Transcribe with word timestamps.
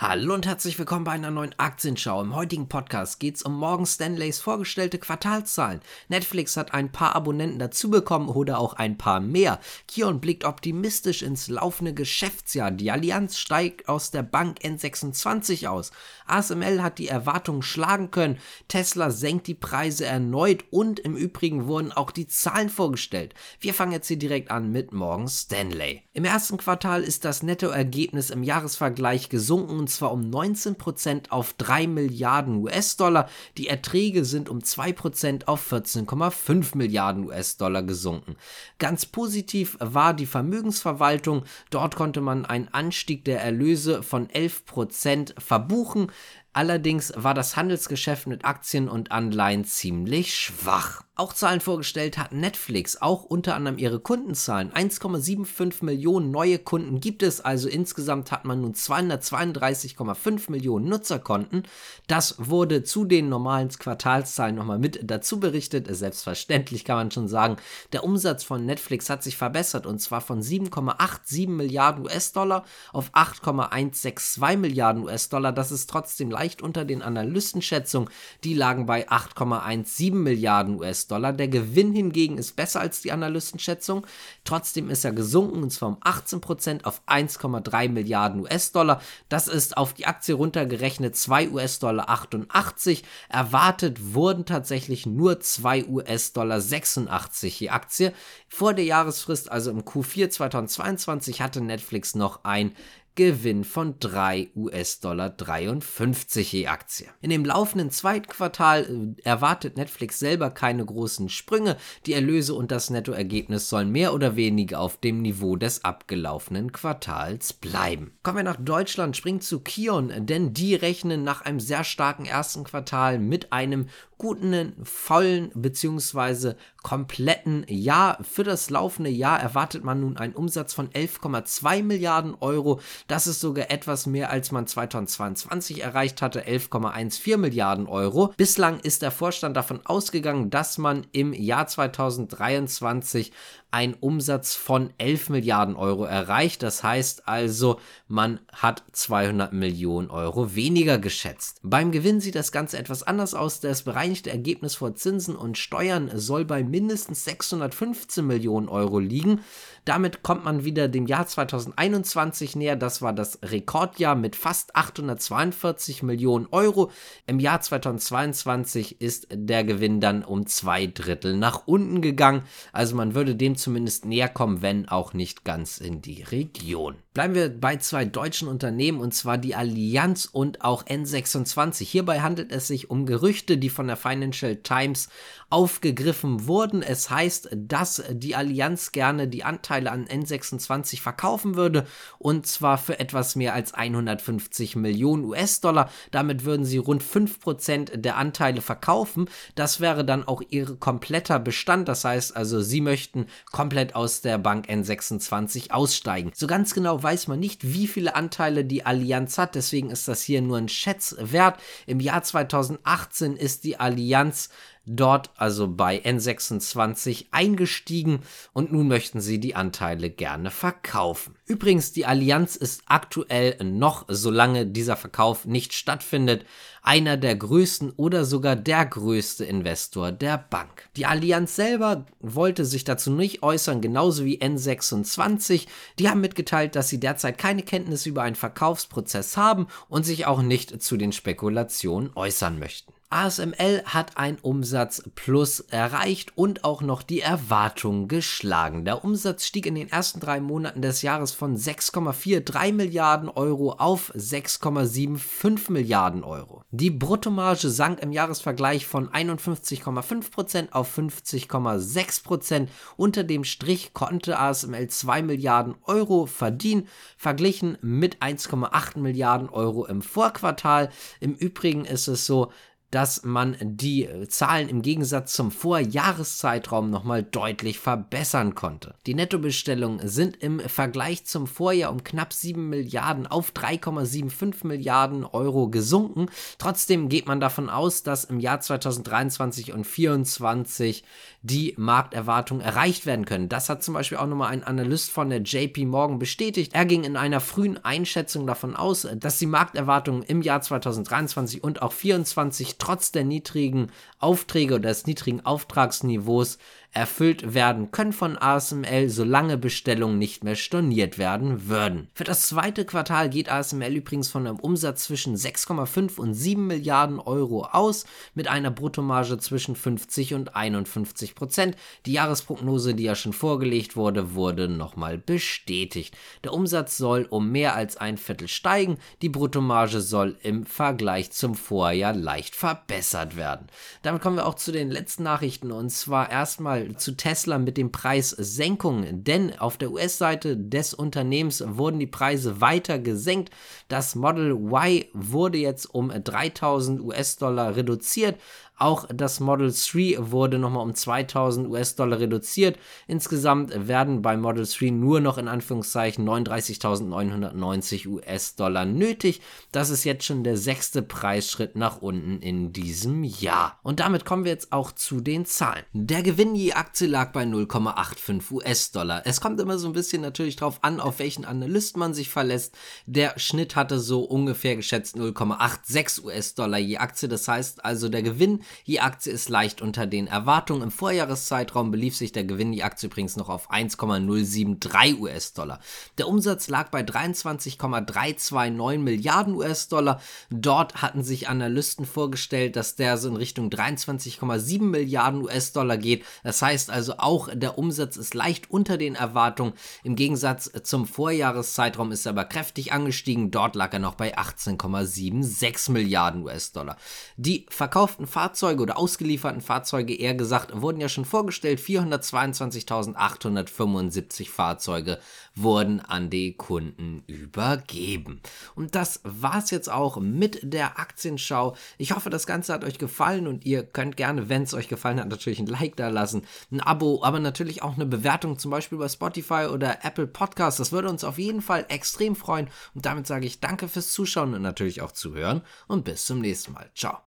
Hallo 0.00 0.32
und 0.32 0.46
herzlich 0.46 0.78
willkommen 0.78 1.02
bei 1.02 1.10
einer 1.10 1.32
neuen 1.32 1.58
Aktienschau. 1.58 2.22
Im 2.22 2.36
heutigen 2.36 2.68
Podcast 2.68 3.18
geht 3.18 3.34
es 3.34 3.42
um 3.42 3.58
Morgan 3.58 3.84
Stanleys 3.84 4.38
vorgestellte 4.38 4.96
Quartalszahlen. 4.98 5.80
Netflix 6.06 6.56
hat 6.56 6.72
ein 6.72 6.92
paar 6.92 7.16
Abonnenten 7.16 7.58
dazu 7.58 7.90
bekommen 7.90 8.28
oder 8.28 8.60
auch 8.60 8.74
ein 8.74 8.96
paar 8.96 9.18
mehr. 9.18 9.58
Kion 9.88 10.20
blickt 10.20 10.44
optimistisch 10.44 11.22
ins 11.22 11.48
laufende 11.48 11.94
Geschäftsjahr. 11.94 12.70
Die 12.70 12.92
Allianz 12.92 13.38
steigt 13.38 13.88
aus 13.88 14.12
der 14.12 14.22
Bank 14.22 14.60
N26 14.62 15.66
aus. 15.66 15.90
ASML 16.28 16.80
hat 16.80 17.00
die 17.00 17.08
Erwartungen 17.08 17.62
schlagen 17.62 18.12
können. 18.12 18.38
Tesla 18.68 19.10
senkt 19.10 19.48
die 19.48 19.54
Preise 19.54 20.06
erneut 20.06 20.62
und 20.70 21.00
im 21.00 21.16
Übrigen 21.16 21.66
wurden 21.66 21.90
auch 21.90 22.12
die 22.12 22.28
Zahlen 22.28 22.68
vorgestellt. 22.68 23.34
Wir 23.58 23.74
fangen 23.74 23.90
jetzt 23.90 24.06
hier 24.06 24.16
direkt 24.16 24.52
an 24.52 24.70
mit 24.70 24.92
Morgan 24.92 25.26
Stanley. 25.26 26.04
Im 26.12 26.24
ersten 26.24 26.56
Quartal 26.56 27.02
ist 27.02 27.24
das 27.24 27.42
Nettoergebnis 27.42 28.30
im 28.30 28.44
Jahresvergleich 28.44 29.28
gesunken 29.28 29.87
und 29.88 29.92
zwar 29.92 30.12
um 30.12 30.20
19% 30.20 31.30
auf 31.30 31.54
3 31.54 31.86
Milliarden 31.86 32.56
US-Dollar. 32.56 33.26
Die 33.56 33.68
Erträge 33.68 34.26
sind 34.26 34.50
um 34.50 34.58
2% 34.58 35.46
auf 35.46 35.72
14,5 35.72 36.76
Milliarden 36.76 37.24
US-Dollar 37.24 37.82
gesunken. 37.82 38.36
Ganz 38.78 39.06
positiv 39.06 39.78
war 39.80 40.12
die 40.12 40.26
Vermögensverwaltung. 40.26 41.44
Dort 41.70 41.96
konnte 41.96 42.20
man 42.20 42.44
einen 42.44 42.68
Anstieg 42.68 43.24
der 43.24 43.40
Erlöse 43.40 44.02
von 44.02 44.28
11% 44.28 45.40
verbuchen. 45.40 46.12
Allerdings 46.58 47.12
war 47.14 47.34
das 47.34 47.56
Handelsgeschäft 47.56 48.26
mit 48.26 48.44
Aktien 48.44 48.88
und 48.88 49.12
Anleihen 49.12 49.64
ziemlich 49.64 50.34
schwach. 50.34 51.04
Auch 51.14 51.32
Zahlen 51.32 51.60
vorgestellt 51.60 52.16
hat 52.16 52.30
Netflix, 52.30 53.02
auch 53.02 53.24
unter 53.24 53.56
anderem 53.56 53.76
ihre 53.76 53.98
Kundenzahlen. 53.98 54.70
1,75 54.70 55.84
Millionen 55.84 56.30
neue 56.30 56.60
Kunden 56.60 57.00
gibt 57.00 57.24
es, 57.24 57.40
also 57.40 57.68
insgesamt 57.68 58.30
hat 58.30 58.44
man 58.44 58.60
nun 58.60 58.74
232,5 58.74 60.48
Millionen 60.48 60.88
Nutzerkonten. 60.88 61.64
Das 62.06 62.36
wurde 62.38 62.84
zu 62.84 63.04
den 63.04 63.28
normalen 63.28 63.68
Quartalszahlen 63.68 64.54
nochmal 64.54 64.78
mit 64.78 65.00
dazu 65.10 65.40
berichtet. 65.40 65.88
Selbstverständlich 65.90 66.84
kann 66.84 66.96
man 66.96 67.10
schon 67.10 67.26
sagen, 67.26 67.56
der 67.92 68.04
Umsatz 68.04 68.44
von 68.44 68.64
Netflix 68.64 69.10
hat 69.10 69.24
sich 69.24 69.36
verbessert 69.36 69.86
und 69.86 70.00
zwar 70.00 70.20
von 70.20 70.40
7,87 70.40 71.48
Milliarden 71.48 72.04
US-Dollar 72.04 72.64
auf 72.92 73.10
8,162 73.12 74.56
Milliarden 74.56 75.02
US-Dollar. 75.02 75.50
Das 75.50 75.72
ist 75.72 75.90
trotzdem 75.90 76.30
leicht 76.30 76.47
unter 76.62 76.84
den 76.84 77.02
Analystenschätzungen. 77.02 78.08
Die 78.44 78.54
lagen 78.54 78.86
bei 78.86 79.08
8,17 79.08 80.14
Milliarden 80.14 80.78
US-Dollar. 80.78 81.32
Der 81.32 81.48
Gewinn 81.48 81.92
hingegen 81.92 82.38
ist 82.38 82.56
besser 82.56 82.80
als 82.80 83.00
die 83.02 83.12
Analystenschätzung. 83.12 84.06
Trotzdem 84.44 84.90
ist 84.90 85.04
er 85.04 85.12
gesunken 85.12 85.62
und 85.62 85.70
zwar 85.70 85.90
um 85.90 85.96
18% 85.98 86.84
auf 86.84 87.02
1,3 87.06 87.88
Milliarden 87.88 88.40
US-Dollar. 88.40 89.00
Das 89.28 89.48
ist 89.48 89.76
auf 89.76 89.94
die 89.94 90.06
Aktie 90.06 90.34
runtergerechnet 90.34 91.16
2 91.16 91.50
US-Dollar 91.50 92.08
88. 92.08 93.04
Erwartet 93.28 94.14
wurden 94.14 94.44
tatsächlich 94.44 95.06
nur 95.06 95.40
2 95.40 95.86
US-Dollar 95.86 96.60
86 96.60 97.60
je 97.60 97.68
Aktie. 97.70 98.12
Vor 98.48 98.74
der 98.74 98.84
Jahresfrist, 98.84 99.50
also 99.50 99.70
im 99.70 99.82
Q4 99.82 100.30
2022, 100.30 101.42
hatte 101.42 101.60
Netflix 101.60 102.14
noch 102.14 102.44
ein 102.44 102.74
Gewinn 103.18 103.64
von 103.64 103.96
3 103.98 104.50
US-Dollar 104.54 105.30
53 105.30 106.52
je 106.52 106.68
Aktie. 106.68 107.08
In 107.20 107.30
dem 107.30 107.44
laufenden 107.44 107.90
zweiten 107.90 108.28
Quartal 108.28 109.16
äh, 109.18 109.22
erwartet 109.28 109.76
Netflix 109.76 110.20
selber 110.20 110.50
keine 110.50 110.84
großen 110.84 111.28
Sprünge. 111.28 111.76
Die 112.06 112.12
Erlöse 112.12 112.54
und 112.54 112.70
das 112.70 112.90
Nettoergebnis 112.90 113.68
sollen 113.68 113.90
mehr 113.90 114.14
oder 114.14 114.36
weniger 114.36 114.78
auf 114.78 114.98
dem 114.98 115.20
Niveau 115.20 115.56
des 115.56 115.82
abgelaufenen 115.82 116.70
Quartals 116.70 117.54
bleiben. 117.54 118.12
Kommen 118.22 118.36
wir 118.36 118.44
nach 118.44 118.60
Deutschland, 118.60 119.16
springt 119.16 119.42
zu 119.42 119.58
Kion, 119.58 120.12
denn 120.26 120.54
die 120.54 120.76
rechnen 120.76 121.24
nach 121.24 121.40
einem 121.40 121.58
sehr 121.58 121.82
starken 121.82 122.24
ersten 122.24 122.62
Quartal 122.62 123.18
mit 123.18 123.52
einem 123.52 123.88
guten, 124.18 124.74
vollen 124.82 125.50
bzw. 125.54 126.54
kompletten 126.82 127.64
Jahr. 127.68 128.22
Für 128.24 128.44
das 128.44 128.68
laufende 128.68 129.10
Jahr 129.10 129.40
erwartet 129.40 129.84
man 129.84 130.00
nun 130.00 130.16
einen 130.16 130.34
Umsatz 130.34 130.74
von 130.74 130.88
11,2 130.90 131.82
Milliarden 131.82 132.34
Euro. 132.40 132.80
Das 133.08 133.26
ist 133.26 133.40
sogar 133.40 133.70
etwas 133.70 134.06
mehr, 134.06 134.30
als 134.30 134.52
man 134.52 134.66
2022 134.66 135.82
erreicht 135.82 136.20
hatte, 136.20 136.42
11,14 136.46 137.38
Milliarden 137.38 137.86
Euro. 137.86 138.34
Bislang 138.36 138.80
ist 138.80 139.00
der 139.00 139.10
Vorstand 139.10 139.56
davon 139.56 139.80
ausgegangen, 139.84 140.50
dass 140.50 140.76
man 140.76 141.06
im 141.12 141.32
Jahr 141.32 141.66
2023 141.66 143.32
einen 143.70 143.94
Umsatz 143.94 144.54
von 144.54 144.90
11 144.98 145.28
Milliarden 145.28 145.76
Euro 145.76 146.04
erreicht. 146.04 146.62
Das 146.62 146.82
heißt 146.82 147.28
also, 147.28 147.78
man 148.06 148.40
hat 148.52 148.82
200 148.92 149.52
Millionen 149.52 150.10
Euro 150.10 150.54
weniger 150.54 150.98
geschätzt. 150.98 151.60
Beim 151.62 151.92
Gewinn 151.92 152.20
sieht 152.20 152.34
das 152.34 152.50
Ganze 152.50 152.78
etwas 152.78 153.02
anders 153.02 153.34
aus. 153.34 153.60
Das 153.60 153.82
bereinigte 153.82 154.30
Ergebnis 154.30 154.76
vor 154.76 154.94
Zinsen 154.94 155.36
und 155.36 155.58
Steuern 155.58 156.10
soll 156.14 156.46
bei 156.46 156.64
mindestens 156.64 157.24
615 157.24 158.26
Millionen 158.26 158.68
Euro 158.68 158.98
liegen. 158.98 159.40
Damit 159.84 160.22
kommt 160.22 160.44
man 160.44 160.64
wieder 160.64 160.88
dem 160.88 161.06
Jahr 161.06 161.26
2021 161.26 162.56
näher. 162.56 162.76
Das 162.76 163.02
war 163.02 163.12
das 163.12 163.38
Rekordjahr 163.42 164.14
mit 164.14 164.36
fast 164.36 164.76
842 164.76 166.02
Millionen 166.02 166.46
Euro. 166.50 166.90
Im 167.26 167.38
Jahr 167.38 167.60
2022 167.60 169.00
ist 169.00 169.28
der 169.30 169.64
Gewinn 169.64 170.00
dann 170.00 170.24
um 170.24 170.46
zwei 170.46 170.86
Drittel 170.86 171.36
nach 171.36 171.66
unten 171.66 172.00
gegangen. 172.00 172.42
Also 172.72 172.96
man 172.96 173.14
würde 173.14 173.34
dem 173.34 173.57
zumindest 173.58 174.04
näher 174.04 174.28
kommen, 174.28 174.62
wenn 174.62 174.88
auch 174.88 175.12
nicht 175.12 175.44
ganz 175.44 175.78
in 175.78 176.00
die 176.00 176.22
Region. 176.22 176.96
Bleiben 177.18 177.34
wir 177.34 177.48
bei 177.48 177.76
zwei 177.78 178.04
deutschen 178.04 178.46
Unternehmen 178.46 179.00
und 179.00 179.12
zwar 179.12 179.38
die 179.38 179.56
Allianz 179.56 180.28
und 180.30 180.62
auch 180.62 180.84
N26. 180.84 181.84
Hierbei 181.84 182.20
handelt 182.20 182.52
es 182.52 182.68
sich 182.68 182.90
um 182.90 183.06
Gerüchte, 183.06 183.58
die 183.58 183.70
von 183.70 183.88
der 183.88 183.96
Financial 183.96 184.54
Times 184.54 185.08
aufgegriffen 185.50 186.46
wurden. 186.46 186.82
Es 186.82 187.10
heißt, 187.10 187.48
dass 187.52 188.04
die 188.10 188.36
Allianz 188.36 188.92
gerne 188.92 189.26
die 189.26 189.42
Anteile 189.42 189.90
an 189.90 190.06
N26 190.06 191.00
verkaufen 191.00 191.56
würde 191.56 191.86
und 192.18 192.46
zwar 192.46 192.78
für 192.78 193.00
etwas 193.00 193.34
mehr 193.34 193.52
als 193.52 193.74
150 193.74 194.76
Millionen 194.76 195.24
US-Dollar. 195.24 195.90
Damit 196.12 196.44
würden 196.44 196.64
sie 196.64 196.78
rund 196.78 197.02
5% 197.02 197.96
der 197.96 198.16
Anteile 198.16 198.60
verkaufen. 198.60 199.28
Das 199.56 199.80
wäre 199.80 200.04
dann 200.04 200.22
auch 200.22 200.40
ihr 200.50 200.76
kompletter 200.76 201.40
Bestand. 201.40 201.88
Das 201.88 202.04
heißt 202.04 202.36
also, 202.36 202.60
sie 202.60 202.80
möchten 202.80 203.26
komplett 203.50 203.94
aus 203.94 204.20
der 204.20 204.38
Bank 204.38 204.68
N26 204.68 205.70
aussteigen. 205.70 206.32
So 206.34 206.46
ganz 206.46 206.74
genau 206.74 207.02
weiß 207.02 207.28
man 207.28 207.40
nicht, 207.40 207.72
wie 207.72 207.86
viele 207.86 208.14
Anteile 208.14 208.64
die 208.64 208.84
Allianz 208.84 209.38
hat. 209.38 209.54
Deswegen 209.54 209.90
ist 209.90 210.08
das 210.08 210.22
hier 210.22 210.42
nur 210.42 210.58
ein 210.58 210.68
Schätzwert. 210.68 211.60
Im 211.86 212.00
Jahr 212.00 212.22
2018 212.22 213.36
ist 213.36 213.64
die 213.64 213.80
Allianz 213.80 214.50
dort 214.88 215.30
also 215.36 215.68
bei 215.68 216.02
N26 216.02 217.26
eingestiegen 217.30 218.20
und 218.52 218.72
nun 218.72 218.88
möchten 218.88 219.20
sie 219.20 219.38
die 219.38 219.54
Anteile 219.54 220.10
gerne 220.10 220.50
verkaufen. 220.50 221.34
Übrigens, 221.46 221.92
die 221.92 222.06
Allianz 222.06 222.56
ist 222.56 222.82
aktuell 222.86 223.56
noch, 223.62 224.04
solange 224.08 224.66
dieser 224.66 224.96
Verkauf 224.96 225.44
nicht 225.44 225.72
stattfindet, 225.72 226.44
einer 226.82 227.16
der 227.16 227.36
größten 227.36 227.92
oder 227.96 228.24
sogar 228.24 228.56
der 228.56 228.86
größte 228.86 229.44
Investor 229.44 230.12
der 230.12 230.38
Bank. 230.38 230.88
Die 230.96 231.06
Allianz 231.06 231.56
selber 231.56 232.06
wollte 232.20 232.64
sich 232.64 232.84
dazu 232.84 233.10
nicht 233.10 233.42
äußern, 233.42 233.80
genauso 233.80 234.24
wie 234.24 234.40
N26. 234.40 235.66
Die 235.98 236.08
haben 236.08 236.20
mitgeteilt, 236.20 236.76
dass 236.76 236.88
sie 236.88 237.00
derzeit 237.00 237.38
keine 237.38 237.62
Kenntnis 237.62 238.06
über 238.06 238.22
einen 238.22 238.36
Verkaufsprozess 238.36 239.36
haben 239.36 239.66
und 239.88 240.04
sich 240.04 240.26
auch 240.26 240.42
nicht 240.42 240.82
zu 240.82 240.96
den 240.96 241.12
Spekulationen 241.12 242.10
äußern 242.14 242.58
möchten. 242.58 242.92
ASML 243.10 243.84
hat 243.86 244.18
ein 244.18 244.36
Umsatz 244.42 245.02
plus 245.14 245.60
erreicht 245.60 246.36
und 246.36 246.64
auch 246.64 246.82
noch 246.82 247.02
die 247.02 247.20
Erwartungen 247.22 248.06
geschlagen. 248.06 248.84
Der 248.84 249.02
Umsatz 249.02 249.46
stieg 249.46 249.64
in 249.64 249.76
den 249.76 249.88
ersten 249.88 250.20
drei 250.20 250.40
Monaten 250.40 250.82
des 250.82 251.00
Jahres 251.00 251.32
von 251.32 251.56
6,43 251.56 252.72
Milliarden 252.72 253.30
Euro 253.30 253.72
auf 253.72 254.12
6,75 254.14 255.72
Milliarden 255.72 256.22
Euro. 256.22 256.62
Die 256.70 256.90
Bruttomarge 256.90 257.70
sank 257.70 258.00
im 258.00 258.12
Jahresvergleich 258.12 258.86
von 258.86 259.08
51,5% 259.08 260.72
auf 260.72 260.98
50,6%. 260.98 262.68
Unter 262.98 263.24
dem 263.24 263.44
Strich 263.44 263.94
konnte 263.94 264.38
ASML 264.38 264.86
2 264.86 265.22
Milliarden 265.22 265.76
Euro 265.84 266.26
verdienen, 266.26 266.86
verglichen 267.16 267.78
mit 267.80 268.18
1,8 268.18 268.98
Milliarden 268.98 269.48
Euro 269.48 269.86
im 269.86 270.02
Vorquartal. 270.02 270.90
Im 271.20 271.32
Übrigen 271.34 271.86
ist 271.86 272.06
es 272.06 272.26
so, 272.26 272.52
dass 272.90 273.24
man 273.24 273.56
die 273.60 274.08
Zahlen 274.28 274.68
im 274.68 274.82
Gegensatz 274.82 275.32
zum 275.32 275.50
Vorjahreszeitraum 275.50 276.90
nochmal 276.90 277.22
deutlich 277.22 277.78
verbessern 277.78 278.54
konnte. 278.54 278.94
Die 279.06 279.14
Nettobestellungen 279.14 280.06
sind 280.08 280.36
im 280.42 280.60
Vergleich 280.60 281.24
zum 281.24 281.46
Vorjahr 281.46 281.92
um 281.92 282.04
knapp 282.04 282.32
7 282.32 282.68
Milliarden 282.68 283.26
auf 283.26 283.52
3,75 283.52 284.66
Milliarden 284.66 285.24
Euro 285.24 285.68
gesunken. 285.68 286.26
Trotzdem 286.58 287.08
geht 287.08 287.26
man 287.26 287.40
davon 287.40 287.68
aus, 287.68 288.02
dass 288.02 288.24
im 288.24 288.40
Jahr 288.40 288.60
2023 288.60 289.72
und 289.72 289.84
2024 289.84 291.04
die 291.42 291.74
Markterwartungen 291.76 292.62
erreicht 292.62 293.06
werden 293.06 293.24
können. 293.24 293.48
Das 293.48 293.68
hat 293.68 293.82
zum 293.82 293.94
Beispiel 293.94 294.18
auch 294.18 294.26
nochmal 294.26 294.52
ein 294.52 294.64
Analyst 294.64 295.10
von 295.10 295.30
der 295.30 295.40
JP 295.40 295.86
Morgan 295.86 296.18
bestätigt. 296.18 296.72
Er 296.74 296.84
ging 296.84 297.04
in 297.04 297.16
einer 297.16 297.40
frühen 297.40 297.82
Einschätzung 297.84 298.46
davon 298.46 298.76
aus, 298.76 299.06
dass 299.16 299.38
die 299.38 299.46
Markterwartungen 299.46 300.22
im 300.22 300.42
Jahr 300.42 300.60
2023 300.60 301.62
und 301.62 301.82
auch 301.82 301.92
2024 301.92 302.77
trotz 302.78 303.12
der 303.12 303.24
niedrigen 303.24 303.90
Aufträge 304.18 304.74
oder 304.74 304.88
des 304.88 305.06
niedrigen 305.06 305.44
Auftragsniveaus 305.44 306.58
erfüllt 306.92 307.54
werden 307.54 307.90
können 307.90 308.12
von 308.12 308.38
ASML, 308.38 309.08
solange 309.08 309.58
Bestellungen 309.58 310.18
nicht 310.18 310.42
mehr 310.42 310.56
storniert 310.56 311.18
werden 311.18 311.68
würden. 311.68 312.08
Für 312.14 312.24
das 312.24 312.42
zweite 312.42 312.84
Quartal 312.84 313.28
geht 313.28 313.50
ASML 313.50 313.94
übrigens 313.94 314.28
von 314.30 314.46
einem 314.46 314.58
Umsatz 314.58 315.04
zwischen 315.04 315.36
6,5 315.36 316.18
und 316.18 316.34
7 316.34 316.66
Milliarden 316.66 317.20
Euro 317.20 317.64
aus, 317.64 318.04
mit 318.34 318.48
einer 318.48 318.70
Bruttomarge 318.70 319.38
zwischen 319.38 319.76
50 319.76 320.34
und 320.34 320.56
51 320.56 321.34
Prozent. 321.34 321.76
Die 322.06 322.12
Jahresprognose, 322.12 322.94
die 322.94 323.04
ja 323.04 323.14
schon 323.14 323.32
vorgelegt 323.32 323.96
wurde, 323.96 324.34
wurde 324.34 324.68
nochmal 324.68 325.18
bestätigt. 325.18 326.16
Der 326.42 326.52
Umsatz 326.52 326.96
soll 326.96 327.26
um 327.28 327.50
mehr 327.52 327.74
als 327.74 327.96
ein 327.96 328.16
Viertel 328.16 328.48
steigen, 328.48 328.98
die 329.22 329.28
Bruttomarge 329.28 330.00
soll 330.00 330.36
im 330.42 330.64
Vergleich 330.64 331.32
zum 331.32 331.54
Vorjahr 331.54 332.14
leicht 332.14 332.56
verbessert 332.56 333.36
werden. 333.36 333.66
Damit 334.02 334.22
kommen 334.22 334.36
wir 334.36 334.46
auch 334.46 334.54
zu 334.54 334.72
den 334.72 334.90
letzten 334.90 335.22
Nachrichten 335.22 335.70
und 335.70 335.90
zwar 335.90 336.30
erstmal 336.30 336.77
mal 336.78 336.96
zu 336.96 337.16
Tesla 337.16 337.58
mit 337.58 337.76
den 337.76 337.92
Preissenkungen, 337.92 339.24
denn 339.24 339.58
auf 339.58 339.76
der 339.76 339.90
US-Seite 339.90 340.56
des 340.56 340.94
Unternehmens 340.94 341.62
wurden 341.66 341.98
die 341.98 342.06
Preise 342.06 342.60
weiter 342.60 342.98
gesenkt. 342.98 343.50
Das 343.88 344.14
Model 344.14 344.52
Y 344.52 345.06
wurde 345.12 345.58
jetzt 345.58 345.86
um 345.86 346.10
3000 346.10 347.00
US-Dollar 347.00 347.76
reduziert. 347.76 348.36
Auch 348.78 349.06
das 349.12 349.40
Model 349.40 349.72
3 349.72 350.30
wurde 350.30 350.58
nochmal 350.58 350.84
um 350.84 350.94
2000 350.94 351.68
US-Dollar 351.68 352.20
reduziert. 352.20 352.78
Insgesamt 353.08 353.88
werden 353.88 354.22
bei 354.22 354.36
Model 354.36 354.66
3 354.66 354.90
nur 354.90 355.20
noch 355.20 355.36
in 355.36 355.48
Anführungszeichen 355.48 356.28
39.990 356.28 358.06
US-Dollar 358.06 358.84
nötig. 358.84 359.40
Das 359.72 359.90
ist 359.90 360.04
jetzt 360.04 360.24
schon 360.24 360.44
der 360.44 360.56
sechste 360.56 361.02
Preisschritt 361.02 361.74
nach 361.74 362.00
unten 362.02 362.40
in 362.40 362.72
diesem 362.72 363.24
Jahr. 363.24 363.80
Und 363.82 363.98
damit 363.98 364.24
kommen 364.24 364.44
wir 364.44 364.52
jetzt 364.52 364.72
auch 364.72 364.92
zu 364.92 365.20
den 365.20 365.44
Zahlen. 365.44 365.84
Der 365.92 366.22
Gewinn 366.22 366.54
je 366.54 366.74
Aktie 366.74 367.08
lag 367.08 367.32
bei 367.32 367.42
0,85 367.42 368.52
US-Dollar. 368.52 369.22
Es 369.24 369.40
kommt 369.40 369.60
immer 369.60 369.78
so 369.78 369.88
ein 369.88 369.92
bisschen 369.92 370.22
natürlich 370.22 370.54
drauf 370.54 370.78
an, 370.82 371.00
auf 371.00 371.18
welchen 371.18 371.44
Analyst 371.44 371.96
man 371.96 372.14
sich 372.14 372.28
verlässt. 372.28 372.76
Der 373.06 373.38
Schnitt 373.38 373.74
hatte 373.74 373.98
so 373.98 374.20
ungefähr 374.20 374.76
geschätzt 374.76 375.16
0,86 375.16 376.22
US-Dollar 376.24 376.78
je 376.78 376.98
Aktie. 376.98 377.28
Das 377.28 377.48
heißt 377.48 377.84
also, 377.84 378.08
der 378.08 378.22
Gewinn 378.22 378.60
die 378.86 379.00
Aktie 379.00 379.32
ist 379.32 379.48
leicht 379.48 379.82
unter 379.82 380.06
den 380.06 380.26
Erwartungen. 380.26 380.82
Im 380.82 380.90
Vorjahreszeitraum 380.90 381.90
belief 381.90 382.16
sich 382.16 382.32
der 382.32 382.44
Gewinn 382.44 382.72
die 382.72 382.82
Aktie 382.82 383.08
übrigens 383.08 383.36
noch 383.36 383.48
auf 383.48 383.70
1,073 383.70 385.20
US-Dollar. 385.20 385.80
Der 386.18 386.28
Umsatz 386.28 386.68
lag 386.68 386.90
bei 386.90 387.02
23,329 387.02 389.02
Milliarden 389.02 389.54
US-Dollar. 389.54 390.20
Dort 390.50 391.02
hatten 391.02 391.22
sich 391.22 391.48
Analysten 391.48 392.06
vorgestellt, 392.06 392.76
dass 392.76 392.96
der 392.96 393.16
so 393.16 393.28
in 393.28 393.36
Richtung 393.36 393.70
23,7 393.70 394.82
Milliarden 394.82 395.42
US-Dollar 395.42 395.96
geht. 395.96 396.24
Das 396.42 396.62
heißt 396.62 396.90
also 396.90 397.14
auch, 397.18 397.48
der 397.52 397.78
Umsatz 397.78 398.16
ist 398.16 398.34
leicht 398.34 398.70
unter 398.70 398.96
den 398.96 399.14
Erwartungen. 399.14 399.72
Im 400.02 400.16
Gegensatz 400.16 400.70
zum 400.82 401.06
Vorjahreszeitraum 401.06 402.12
ist 402.12 402.26
er 402.26 402.30
aber 402.30 402.44
kräftig 402.44 402.92
angestiegen. 402.92 403.50
Dort 403.50 403.74
lag 403.74 403.92
er 403.92 403.98
noch 403.98 404.14
bei 404.14 404.36
18,76 404.36 405.90
Milliarden 405.90 406.42
US-Dollar. 406.42 406.96
Die 407.36 407.66
verkauften 407.70 408.26
Fahrzeuge 408.26 408.57
Fahrzeuge 408.58 408.82
oder 408.82 408.98
ausgelieferten 408.98 409.60
Fahrzeuge 409.60 410.18
eher 410.18 410.34
gesagt 410.34 410.72
wurden 410.74 411.00
ja 411.00 411.08
schon 411.08 411.24
vorgestellt. 411.24 411.78
422.875 411.78 414.50
Fahrzeuge 414.50 415.20
wurden 415.54 416.00
an 416.00 416.28
die 416.28 416.56
Kunden 416.56 417.22
übergeben. 417.28 418.40
Und 418.74 418.96
das 418.96 419.20
war's 419.22 419.70
jetzt 419.70 419.88
auch 419.88 420.18
mit 420.18 420.58
der 420.64 420.98
Aktienschau. 420.98 421.76
Ich 421.98 422.16
hoffe, 422.16 422.30
das 422.30 422.48
Ganze 422.48 422.72
hat 422.72 422.82
euch 422.82 422.98
gefallen 422.98 423.46
und 423.46 423.64
ihr 423.64 423.84
könnt 423.84 424.16
gerne, 424.16 424.48
wenn 424.48 424.64
es 424.64 424.74
euch 424.74 424.88
gefallen 424.88 425.20
hat, 425.20 425.28
natürlich 425.28 425.60
ein 425.60 425.66
Like 425.66 425.94
da 425.94 426.08
lassen, 426.08 426.42
ein 426.72 426.80
Abo, 426.80 427.22
aber 427.22 427.38
natürlich 427.38 427.82
auch 427.82 427.94
eine 427.94 428.06
Bewertung, 428.06 428.58
zum 428.58 428.72
Beispiel 428.72 428.98
bei 428.98 429.08
Spotify 429.08 429.68
oder 429.72 430.04
Apple 430.04 430.26
Podcasts. 430.26 430.78
Das 430.78 430.90
würde 430.90 431.10
uns 431.10 431.22
auf 431.22 431.38
jeden 431.38 431.62
Fall 431.62 431.86
extrem 431.90 432.34
freuen. 432.34 432.70
Und 432.92 433.06
damit 433.06 433.28
sage 433.28 433.46
ich 433.46 433.60
danke 433.60 433.86
fürs 433.86 434.10
Zuschauen 434.10 434.54
und 434.54 434.62
natürlich 434.62 435.00
auch 435.00 435.12
zuhören 435.12 435.62
und 435.86 436.04
bis 436.04 436.26
zum 436.26 436.40
nächsten 436.40 436.72
Mal. 436.72 436.90
Ciao. 436.96 437.27